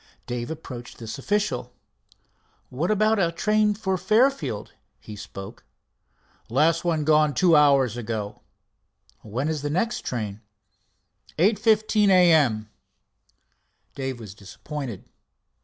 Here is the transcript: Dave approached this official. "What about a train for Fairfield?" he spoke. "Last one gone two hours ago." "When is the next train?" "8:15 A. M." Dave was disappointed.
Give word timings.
Dave 0.25 0.49
approached 0.49 0.97
this 0.97 1.19
official. 1.19 1.73
"What 2.71 2.89
about 2.89 3.19
a 3.19 3.31
train 3.31 3.75
for 3.75 3.99
Fairfield?" 3.99 4.73
he 4.99 5.15
spoke. 5.15 5.63
"Last 6.49 6.83
one 6.83 7.03
gone 7.03 7.35
two 7.35 7.55
hours 7.55 7.97
ago." 7.97 8.41
"When 9.21 9.47
is 9.47 9.61
the 9.61 9.69
next 9.69 9.99
train?" 10.03 10.41
"8:15 11.37 12.09
A. 12.09 12.31
M." 12.31 12.71
Dave 13.93 14.19
was 14.19 14.33
disappointed. 14.33 15.05